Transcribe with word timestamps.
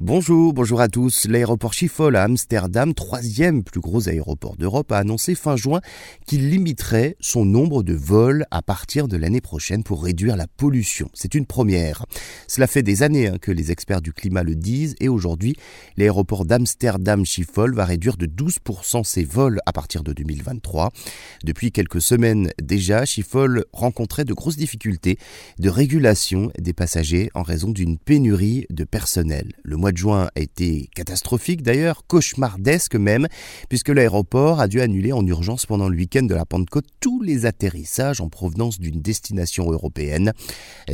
Bonjour, 0.00 0.52
bonjour 0.52 0.80
à 0.80 0.86
tous. 0.86 1.26
L'aéroport 1.26 1.74
Schiphol 1.74 2.14
à 2.14 2.22
Amsterdam, 2.22 2.94
troisième 2.94 3.64
plus 3.64 3.80
gros 3.80 4.08
aéroport 4.08 4.56
d'Europe, 4.56 4.92
a 4.92 4.98
annoncé 4.98 5.34
fin 5.34 5.56
juin 5.56 5.80
qu'il 6.24 6.50
limiterait 6.50 7.16
son 7.18 7.44
nombre 7.44 7.82
de 7.82 7.94
vols 7.94 8.46
à 8.52 8.62
partir 8.62 9.08
de 9.08 9.16
l'année 9.16 9.40
prochaine 9.40 9.82
pour 9.82 10.04
réduire 10.04 10.36
la 10.36 10.46
pollution. 10.46 11.10
C'est 11.14 11.34
une 11.34 11.46
première. 11.46 12.06
Cela 12.46 12.68
fait 12.68 12.84
des 12.84 13.02
années 13.02 13.26
hein, 13.26 13.38
que 13.42 13.50
les 13.50 13.72
experts 13.72 14.00
du 14.00 14.12
climat 14.12 14.44
le 14.44 14.54
disent 14.54 14.94
et 15.00 15.08
aujourd'hui, 15.08 15.56
l'aéroport 15.96 16.44
d'Amsterdam 16.44 17.26
Schiphol 17.26 17.74
va 17.74 17.84
réduire 17.84 18.16
de 18.16 18.26
12% 18.26 19.02
ses 19.02 19.24
vols 19.24 19.58
à 19.66 19.72
partir 19.72 20.04
de 20.04 20.12
2023. 20.12 20.92
Depuis 21.42 21.72
quelques 21.72 22.02
semaines 22.02 22.52
déjà, 22.62 23.04
Schiphol 23.04 23.64
rencontrait 23.72 24.24
de 24.24 24.32
grosses 24.32 24.58
difficultés 24.58 25.18
de 25.58 25.68
régulation 25.68 26.52
des 26.56 26.72
passagers 26.72 27.30
en 27.34 27.42
raison 27.42 27.72
d'une 27.72 27.98
pénurie 27.98 28.64
de 28.70 28.84
personnel. 28.84 29.54
Le 29.64 29.76
mois 29.76 29.87
de 29.92 29.96
juin 29.96 30.28
a 30.34 30.40
été 30.40 30.88
catastrophique 30.94 31.62
d'ailleurs, 31.62 32.06
cauchemardesque 32.06 32.94
même, 32.94 33.28
puisque 33.68 33.88
l'aéroport 33.88 34.60
a 34.60 34.68
dû 34.68 34.80
annuler 34.80 35.12
en 35.12 35.26
urgence 35.26 35.66
pendant 35.66 35.88
le 35.88 35.96
week-end 35.96 36.22
de 36.22 36.34
la 36.34 36.44
Pentecôte 36.44 36.86
tous 37.00 37.22
les 37.22 37.46
atterrissages 37.46 38.20
en 38.20 38.28
provenance 38.28 38.78
d'une 38.78 39.00
destination 39.00 39.70
européenne. 39.70 40.32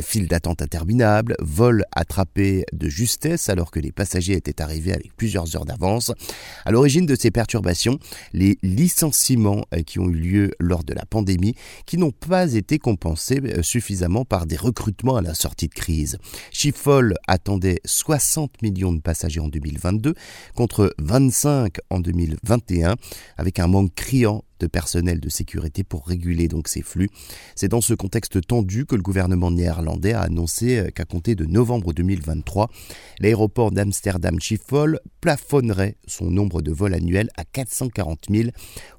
File 0.01 0.27
d'attente 0.27 0.61
interminable, 0.61 1.35
vol 1.39 1.83
attrapé 1.91 2.65
de 2.73 2.89
justesse 2.89 3.49
alors 3.49 3.71
que 3.71 3.79
les 3.79 3.91
passagers 3.91 4.33
étaient 4.33 4.61
arrivés 4.61 4.93
avec 4.93 5.15
plusieurs 5.15 5.55
heures 5.55 5.65
d'avance. 5.65 6.11
À 6.65 6.71
l'origine 6.71 7.05
de 7.05 7.15
ces 7.15 7.31
perturbations, 7.31 7.99
les 8.33 8.57
licenciements 8.63 9.65
euh, 9.73 9.81
qui 9.81 9.99
ont 9.99 10.09
eu 10.09 10.13
lieu 10.13 10.51
lors 10.59 10.83
de 10.83 10.93
la 10.93 11.05
pandémie 11.05 11.55
qui 11.85 11.97
n'ont 11.97 12.11
pas 12.11 12.53
été 12.53 12.79
compensés 12.79 13.41
euh, 13.43 13.63
suffisamment 13.63 14.25
par 14.25 14.45
des 14.45 14.55
recrutements 14.55 15.15
à 15.15 15.21
la 15.21 15.33
sortie 15.33 15.67
de 15.67 15.73
crise. 15.73 16.17
Schiphol 16.51 17.15
attendait 17.27 17.79
60 17.85 18.61
millions 18.61 18.84
de 18.93 19.01
passagers 19.01 19.39
en 19.39 19.47
2022 19.47 20.13
contre 20.55 20.93
25 20.99 21.77
en 21.89 21.99
2021 21.99 22.95
avec 23.37 23.59
un 23.59 23.67
manque 23.67 23.93
criant 23.95 24.43
de 24.59 24.67
personnel 24.67 25.19
de 25.19 25.29
sécurité 25.29 25.83
pour 25.83 26.07
réguler 26.07 26.47
donc 26.47 26.67
ces 26.67 26.81
flux. 26.81 27.09
C'est 27.55 27.67
dans 27.67 27.81
ce 27.81 27.93
contexte 27.93 28.45
tendu 28.45 28.85
que 28.85 28.95
le 28.95 29.01
gouvernement 29.01 29.51
néerlandais 29.51 30.13
a 30.13 30.21
annoncé 30.21 30.77
euh, 30.77 30.89
qu'à 30.89 31.05
compter 31.05 31.35
de 31.35 31.45
novembre 31.45 31.93
2023, 31.93 32.69
l'aéroport 33.19 33.71
d'Amsterdam 33.71 34.39
Schiphol 34.39 34.99
plafonnerait 35.21 35.97
son 36.07 36.29
nombre 36.29 36.61
de 36.61 36.71
vols 36.71 36.93
annuels 36.93 37.29
à 37.37 37.43
440 37.45 38.27
000 38.29 38.49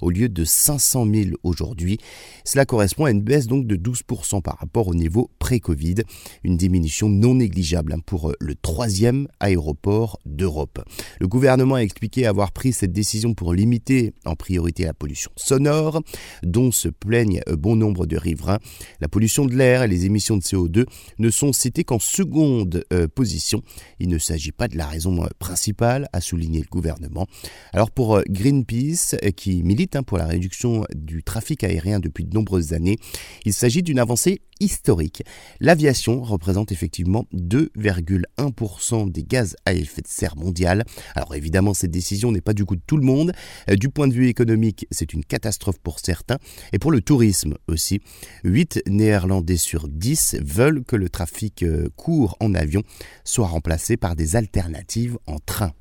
au 0.00 0.10
lieu 0.10 0.28
de 0.28 0.44
500 0.44 1.06
000 1.12 1.30
aujourd'hui. 1.42 1.98
Cela 2.44 2.64
correspond 2.64 3.04
à 3.04 3.10
une 3.10 3.22
baisse 3.22 3.46
donc 3.46 3.66
de 3.66 3.77
12% 3.77 4.42
par 4.42 4.58
rapport 4.58 4.88
au 4.88 4.94
niveau 4.94 5.30
pré-Covid, 5.38 5.96
une 6.44 6.56
diminution 6.56 7.08
non 7.08 7.36
négligeable 7.36 7.92
hein, 7.92 8.00
pour 8.04 8.30
euh, 8.30 8.34
le 8.40 8.54
troisième 8.54 9.28
aéroport 9.40 10.18
d'Europe. 10.27 10.82
Le 11.20 11.28
gouvernement 11.28 11.77
a 11.77 11.82
expliqué 11.82 12.27
avoir 12.27 12.52
pris 12.52 12.72
cette 12.72 12.92
décision 12.92 13.34
pour 13.34 13.54
limiter 13.54 14.12
en 14.24 14.34
priorité 14.34 14.84
la 14.84 14.94
pollution 14.94 15.30
sonore 15.47 16.02
dont 16.42 16.72
se 16.72 16.89
plaignent 16.89 17.41
bon 17.58 17.77
nombre 17.77 18.06
de 18.06 18.16
riverains. 18.16 18.58
La 19.00 19.08
pollution 19.08 19.47
de 19.47 19.55
l'air 19.55 19.83
et 19.83 19.89
les 19.89 20.05
émissions 20.05 20.36
de 20.36 20.42
CO2 20.42 20.86
ne 21.19 21.30
sont 21.30 21.52
citées 21.52 21.84
qu'en 21.84 21.98
seconde 21.98 22.84
euh, 22.92 23.08
position. 23.08 23.62
Il 24.00 24.08
ne 24.08 24.19
s'agit 24.19 24.52
pas 24.52 24.69
de 24.69 24.77
la 24.77 24.86
raison 24.86 25.22
euh, 25.22 25.28
principale, 25.39 26.08
a 26.12 26.20
souligné 26.20 26.61
le 26.61 26.67
gouvernement. 26.70 27.27
Alors 27.72 27.91
pour 27.91 28.17
euh, 28.17 28.22
Greenpeace, 28.28 29.17
qui 29.36 29.62
milite 29.62 29.97
hein, 29.97 30.02
pour 30.02 30.19
la 30.19 30.27
réduction 30.27 30.84
du 30.94 31.22
trafic 31.22 31.64
aérien 31.64 32.00
depuis 32.00 32.24
de 32.24 32.34
nombreuses 32.34 32.72
années, 32.72 32.98
il 33.44 33.52
s'agit 33.52 33.83
d'une 33.83 33.98
avancée 33.98 34.41
historique. 34.61 35.22
L'aviation 35.61 36.22
représente 36.22 36.72
effectivement 36.72 37.27
2,1% 37.34 39.11
des 39.11 39.22
gaz 39.22 39.55
à 39.67 39.74
effet 39.74 40.00
de 40.00 40.08
serre 40.08 40.36
mondial. 40.36 40.84
Alors 41.14 41.34
évidemment, 41.34 41.74
cette 41.74 41.91
décision 41.91 42.33
n'est 42.33 42.41
pas 42.41 42.55
du 42.55 42.64
coup 42.64 42.77
de 42.77 42.83
tout 42.86 42.97
le 42.97 43.05
monde. 43.05 43.33
Du 43.69 43.91
point 43.91 44.08
de 44.08 44.14
vue 44.14 44.28
économique, 44.28 44.86
c'est 44.91 45.12
une 45.12 45.24
catastrophe 45.24 45.36
pour 45.83 46.01
certains 46.01 46.39
et 46.73 46.79
pour 46.79 46.91
le 46.91 47.01
tourisme 47.01 47.55
aussi. 47.69 48.01
8 48.45 48.83
Néerlandais 48.89 49.57
sur 49.57 49.89
10 49.89 50.36
veulent 50.42 50.85
que 50.85 50.97
le 50.97 51.08
trafic 51.08 51.63
euh, 51.63 51.89
court 51.97 52.36
en 52.41 52.55
avion 52.55 52.83
soit 53.24 53.46
remplacé 53.46 53.96
par 53.96 54.17
des 54.17 54.36
alternatives 54.36 55.19
en 55.27 55.39
train. 55.39 55.73